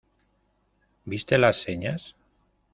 [1.05, 2.15] ¿Viste las señas?